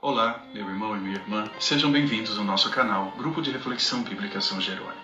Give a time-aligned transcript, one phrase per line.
[0.00, 4.40] Olá, meu irmão e minha irmã, sejam bem-vindos ao nosso canal, Grupo de Reflexão Bíblica
[4.40, 4.94] São Jerônimo.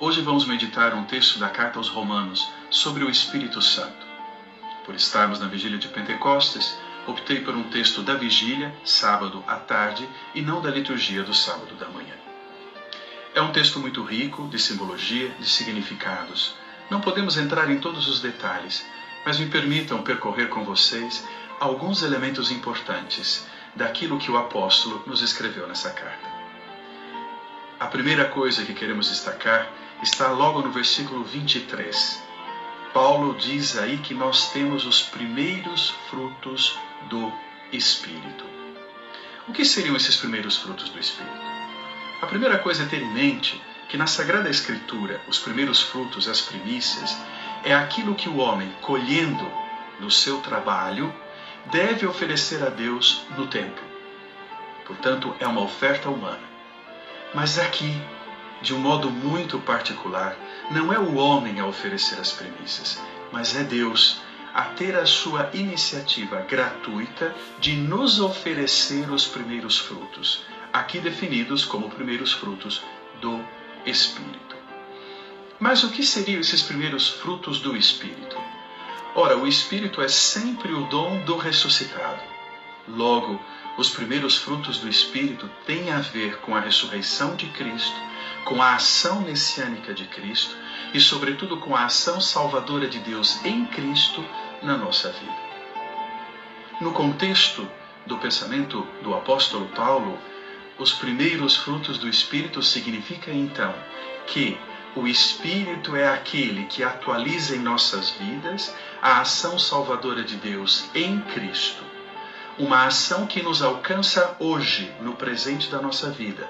[0.00, 4.06] Hoje vamos meditar um texto da carta aos Romanos sobre o Espírito Santo.
[4.86, 10.08] Por estarmos na vigília de Pentecostes, optei por um texto da vigília, sábado à tarde,
[10.34, 12.14] e não da liturgia do sábado da manhã.
[13.34, 16.54] É um texto muito rico de simbologia, de significados.
[16.90, 18.82] Não podemos entrar em todos os detalhes,
[19.26, 21.22] mas me permitam percorrer com vocês
[21.60, 23.46] alguns elementos importantes
[23.76, 26.28] daquilo que o apóstolo nos escreveu nessa carta.
[27.78, 29.70] A primeira coisa que queremos destacar
[30.02, 32.22] está logo no versículo 23.
[32.92, 36.78] Paulo diz aí que nós temos os primeiros frutos
[37.10, 37.30] do
[37.70, 38.44] Espírito.
[39.46, 41.36] O que seriam esses primeiros frutos do Espírito?
[42.22, 46.40] A primeira coisa é ter em mente que na Sagrada Escritura, os primeiros frutos, as
[46.40, 47.16] primícias,
[47.62, 49.46] é aquilo que o homem, colhendo
[50.00, 51.14] no seu trabalho,
[51.70, 53.84] deve oferecer a Deus no templo.
[54.86, 56.46] Portanto, é uma oferta humana.
[57.34, 58.00] Mas aqui,
[58.62, 60.36] de um modo muito particular,
[60.70, 64.20] não é o homem a oferecer as premissas, mas é Deus
[64.54, 71.90] a ter a sua iniciativa gratuita de nos oferecer os primeiros frutos, aqui definidos como
[71.90, 72.82] primeiros frutos
[73.20, 73.44] do
[73.84, 74.56] Espírito.
[75.58, 78.36] Mas o que seriam esses primeiros frutos do Espírito?
[79.18, 82.20] Ora, o Espírito é sempre o dom do ressuscitado.
[82.86, 83.40] Logo,
[83.78, 87.96] os primeiros frutos do Espírito têm a ver com a ressurreição de Cristo,
[88.44, 90.54] com a ação messiânica de Cristo
[90.92, 94.22] e, sobretudo, com a ação salvadora de Deus em Cristo
[94.62, 95.46] na nossa vida.
[96.78, 97.66] No contexto
[98.04, 100.18] do pensamento do apóstolo Paulo,
[100.78, 103.74] os primeiros frutos do Espírito significa então
[104.26, 104.58] que
[104.96, 111.20] o Espírito é aquele que atualiza em nossas vidas a ação salvadora de Deus em
[111.20, 111.84] Cristo.
[112.58, 116.48] Uma ação que nos alcança hoje, no presente da nossa vida,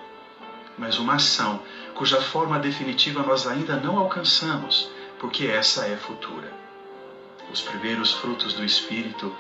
[0.78, 1.61] mas uma ação
[1.94, 4.88] cuja forma definitiva nós ainda não alcançamos,
[5.19, 6.53] porque essa é futura.
[7.53, 9.34] Os primeiros frutos do Espírito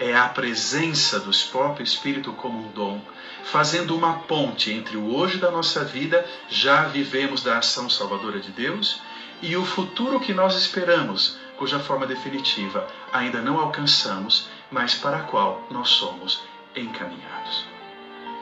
[0.00, 3.02] é a presença do próprio Espírito como um dom,
[3.44, 8.50] fazendo uma ponte entre o hoje da nossa vida, já vivemos da ação salvadora de
[8.50, 9.00] Deus,
[9.42, 15.22] e o futuro que nós esperamos, cuja forma definitiva ainda não alcançamos, mas para a
[15.22, 16.42] qual nós somos
[16.74, 17.66] encaminhados.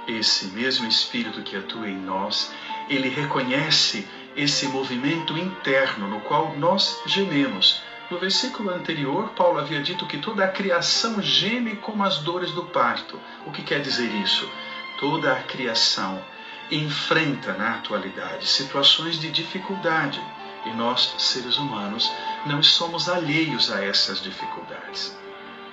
[0.07, 2.53] Esse mesmo Espírito que atua em nós,
[2.89, 10.07] ele reconhece esse movimento interno no qual nós gememos no versículo anterior, Paulo havia dito
[10.07, 13.21] que toda a criação geme como as dores do parto.
[13.47, 14.49] O que quer dizer isso?
[14.99, 16.23] Toda a criação
[16.71, 20.21] enfrenta na atualidade situações de dificuldade
[20.67, 22.11] e nós, seres humanos,
[22.47, 25.17] não somos alheios a essas dificuldades.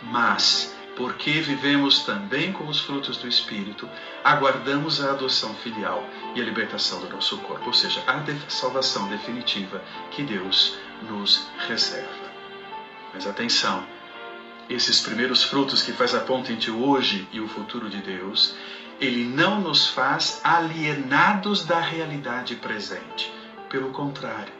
[0.03, 3.90] Mas, porque vivemos também com os frutos do Espírito,
[4.23, 9.81] aguardamos a adoção filial e a libertação do nosso corpo, ou seja, a salvação definitiva
[10.12, 10.78] que Deus
[11.09, 12.24] nos reserva.
[13.15, 13.81] Mas atenção,
[14.69, 18.53] esses primeiros frutos que faz a ponte entre o hoje e o futuro de Deus,
[18.99, 23.33] ele não nos faz alienados da realidade presente.
[23.69, 24.53] Pelo contrário.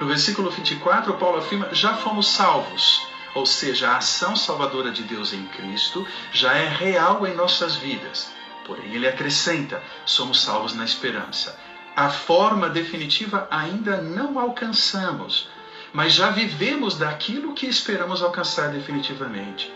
[0.00, 3.04] No versículo 24, Paulo afirma: já fomos salvos.
[3.34, 8.32] Ou seja, a ação salvadora de Deus em Cristo já é real em nossas vidas.
[8.64, 11.58] Porém, ele acrescenta: somos salvos na esperança.
[11.96, 15.48] A forma definitiva ainda não alcançamos,
[15.94, 19.72] mas já vivemos daquilo que esperamos alcançar definitivamente.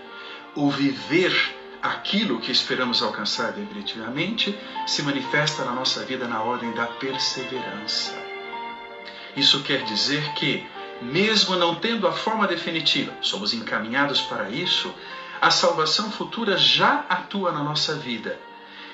[0.57, 1.33] O viver
[1.81, 8.21] aquilo que esperamos alcançar definitivamente se manifesta na nossa vida na ordem da perseverança.
[9.37, 10.67] Isso quer dizer que,
[11.01, 14.93] mesmo não tendo a forma definitiva, somos encaminhados para isso,
[15.41, 18.37] a salvação futura já atua na nossa vida.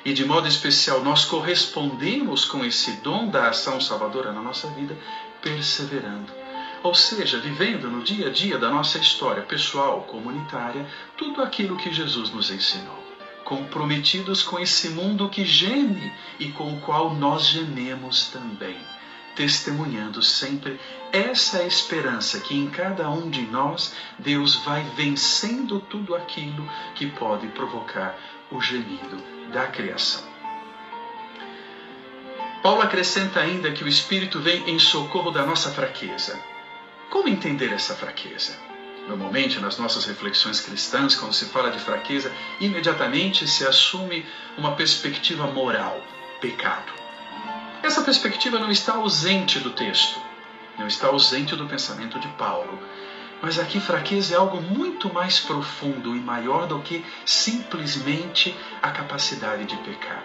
[0.04, 4.94] E de modo especial, nós correspondemos com esse dom da ação salvadora na nossa vida,
[5.40, 6.43] perseverando
[6.84, 10.86] ou seja, vivendo no dia a dia da nossa história pessoal, comunitária,
[11.16, 13.02] tudo aquilo que Jesus nos ensinou.
[13.42, 18.76] Comprometidos com esse mundo que geme e com o qual nós gememos também,
[19.34, 20.78] testemunhando sempre
[21.10, 27.46] essa esperança que em cada um de nós Deus vai vencendo tudo aquilo que pode
[27.48, 28.14] provocar
[28.50, 29.16] o gemido
[29.50, 30.22] da criação.
[32.62, 36.53] Paulo acrescenta ainda que o Espírito vem em socorro da nossa fraqueza.
[37.10, 38.58] Como entender essa fraqueza?
[39.06, 44.24] Normalmente, nas nossas reflexões cristãs, quando se fala de fraqueza, imediatamente se assume
[44.56, 46.00] uma perspectiva moral,
[46.40, 46.92] pecado.
[47.82, 50.18] Essa perspectiva não está ausente do texto,
[50.78, 52.78] não está ausente do pensamento de Paulo,
[53.42, 59.66] Mas aqui fraqueza é algo muito mais profundo e maior do que simplesmente a capacidade
[59.66, 60.24] de pecar.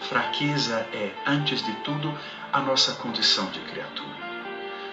[0.00, 2.14] Fraqueza é, antes de tudo,
[2.52, 4.29] a nossa condição de criatura.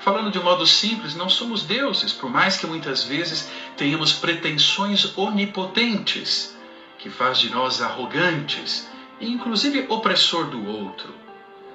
[0.07, 6.55] Falando de modo simples, não somos deuses, por mais que muitas vezes tenhamos pretensões onipotentes,
[6.97, 8.87] que faz de nós arrogantes
[9.19, 11.13] e inclusive opressor do outro.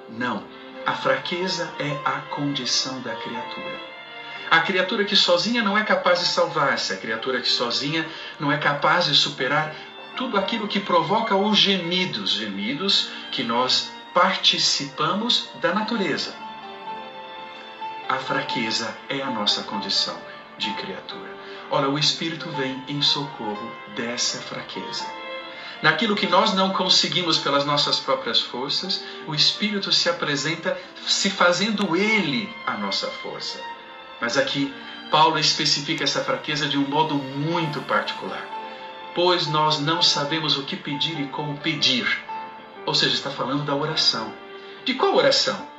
[0.08, 0.44] Não,
[0.87, 3.79] a fraqueza é a condição da criatura.
[4.50, 8.08] A criatura que sozinha não é capaz de salvar-se, a criatura que sozinha
[8.40, 9.75] não é capaz de superar
[10.17, 16.42] tudo aquilo que provoca os gemidos, gemidos que nós participamos da natureza.
[18.12, 20.14] A fraqueza é a nossa condição
[20.59, 21.31] de criatura.
[21.70, 25.06] Ora, o Espírito vem em socorro dessa fraqueza.
[25.81, 31.97] Naquilo que nós não conseguimos pelas nossas próprias forças, o Espírito se apresenta se fazendo
[31.97, 33.59] ele a nossa força.
[34.20, 34.70] Mas aqui,
[35.11, 38.47] Paulo especifica essa fraqueza de um modo muito particular.
[39.15, 42.23] Pois nós não sabemos o que pedir e como pedir.
[42.85, 44.35] Ou seja, está falando da oração.
[44.85, 45.72] De qual oração?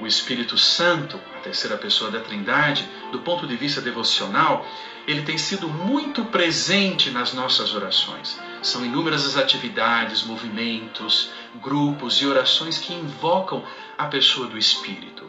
[0.00, 4.66] O Espírito Santo, a terceira pessoa da Trindade, do ponto de vista devocional,
[5.06, 8.40] ele tem sido muito presente nas nossas orações.
[8.62, 13.62] São inúmeras as atividades, movimentos, grupos e orações que invocam
[13.98, 15.28] a pessoa do Espírito.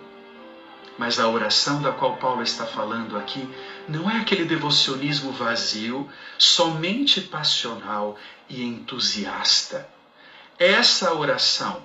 [0.97, 3.50] Mas a oração da qual Paulo está falando aqui
[3.89, 9.89] não é aquele devocionismo vazio, somente passional e entusiasta.
[10.59, 11.81] Essa oração,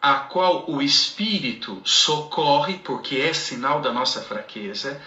[0.00, 5.00] a qual o Espírito socorre, porque é sinal da nossa fraqueza,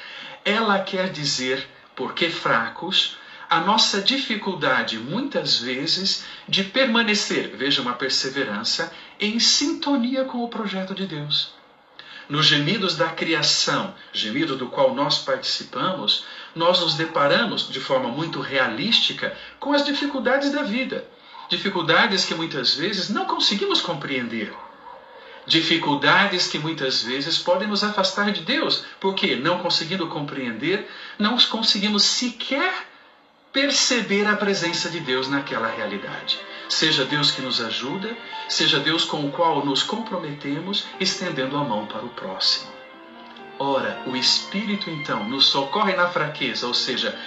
[0.44, 3.18] ela quer dizer, porque fracos,
[3.50, 10.94] a nossa dificuldade, muitas vezes, de permanecer, veja uma perseverança, em sintonia com o projeto
[10.94, 11.60] de Deus
[12.30, 16.24] nos gemidos da criação, gemido do qual nós participamos,
[16.56, 21.08] nós nos deparamos de forma muito realística com as dificuldades da vida.
[21.50, 24.54] Dificuldades que muitas vezes não conseguimos compreender.
[25.50, 30.88] Dificuldades que muitas vezes podem nos afastar de Deus, porque não conseguindo compreender,
[31.18, 32.72] não conseguimos sequer
[33.52, 36.40] perceber a presença de Deus naquela realidade.
[36.70, 38.16] Seja Deus que nos ajuda,
[38.48, 42.70] seja Deus com o qual nos comprometemos, estendendo a mão para o próximo.
[43.58, 47.18] Ora, o Espírito então nos socorre na fraqueza, ou seja,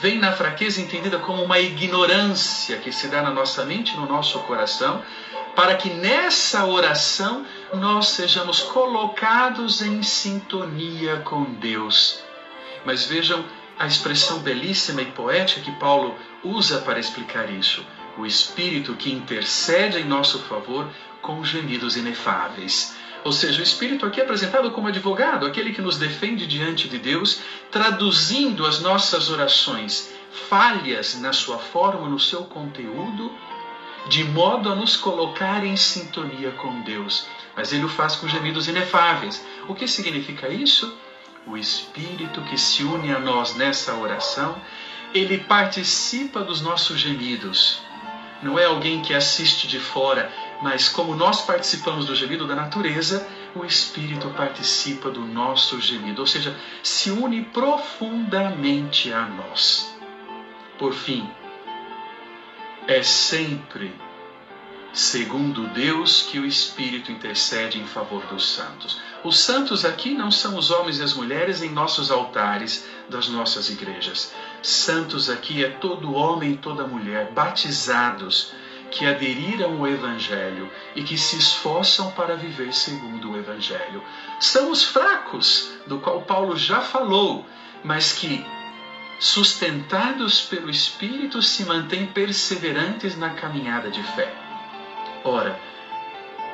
[0.00, 4.38] vem na fraqueza entendida como uma ignorância que se dá na nossa mente, no nosso
[4.44, 5.02] coração,
[5.56, 12.22] para que nessa oração nós sejamos colocados em sintonia com Deus.
[12.84, 13.44] Mas vejam
[13.78, 16.14] a expressão belíssima e poética que Paulo
[16.44, 17.84] usa para explicar isso
[18.18, 20.88] o Espírito que intercede em nosso favor
[21.20, 22.94] com gemidos inefáveis.
[23.24, 26.98] Ou seja, o Espírito aqui é apresentado como advogado, aquele que nos defende diante de
[26.98, 27.40] Deus,
[27.70, 30.12] traduzindo as nossas orações
[30.48, 33.32] falhas na sua forma, no seu conteúdo,
[34.08, 37.26] de modo a nos colocar em sintonia com Deus.
[37.56, 39.44] Mas ele o faz com gemidos inefáveis.
[39.68, 40.96] O que significa isso?
[41.46, 44.56] O Espírito que se une a nós nessa oração,
[45.12, 47.82] ele participa dos nossos gemidos
[48.42, 53.26] não é alguém que assiste de fora, mas como nós participamos do gemido da natureza,
[53.54, 59.94] o Espírito participa do nosso gemido, ou seja, se une profundamente a nós.
[60.76, 61.30] Por fim,
[62.86, 63.92] é sempre
[64.92, 69.00] segundo Deus que o Espírito intercede em favor dos santos.
[69.24, 73.70] Os santos aqui não são os homens e as mulheres em nossos altares das nossas
[73.70, 74.32] igrejas.
[74.62, 78.52] Santos aqui é todo homem e toda mulher batizados
[78.90, 84.02] que aderiram ao Evangelho e que se esforçam para viver segundo o Evangelho.
[84.38, 87.46] São os fracos, do qual Paulo já falou,
[87.82, 88.44] mas que,
[89.22, 94.34] sustentados pelo Espírito, se mantêm perseverantes na caminhada de fé.
[95.22, 95.56] Ora,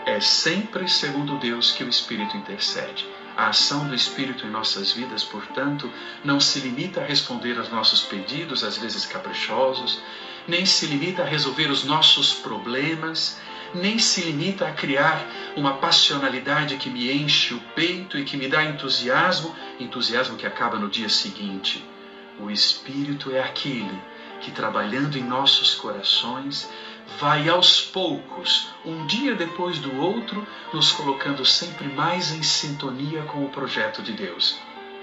[0.04, 3.08] é sempre segundo Deus que o Espírito intercede.
[3.34, 5.90] A ação do Espírito em nossas vidas, portanto,
[6.22, 10.02] não se limita a responder aos nossos pedidos, às vezes caprichosos,
[10.46, 13.40] nem se limita a resolver os nossos problemas,
[13.72, 18.46] nem se limita a criar uma passionalidade que me enche o peito e que me
[18.46, 21.82] dá entusiasmo, entusiasmo que acaba no dia seguinte.
[22.40, 24.00] O Espírito é aquele
[24.40, 26.68] que, trabalhando em nossos corações,
[27.18, 33.44] vai aos poucos, um dia depois do outro, nos colocando sempre mais em sintonia com
[33.44, 34.56] o projeto de Deus.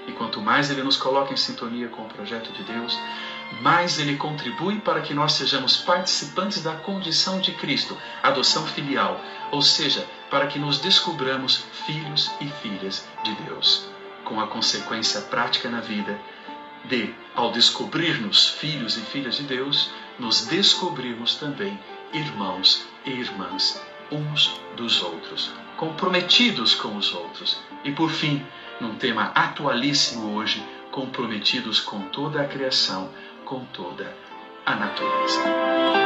[0.08, 2.98] E quanto mais ele nos coloca em sintonia com o projeto de Deus,
[3.62, 9.20] mais ele contribui para que nós sejamos participantes da condição de Cristo, adoção filial,
[9.51, 13.88] ou seja, para que nos descubramos filhos e filhas de Deus,
[14.24, 16.18] com a consequência prática na vida
[16.88, 21.77] de, ao descobrir-nos filhos e filhas de Deus, nos descobrirmos também
[22.13, 27.60] irmãos e irmãs uns dos outros, comprometidos com os outros.
[27.84, 28.46] E por fim,
[28.80, 33.10] num tema atualíssimo hoje, comprometidos com toda a criação,
[33.44, 34.15] com toda
[34.65, 36.04] a natureza.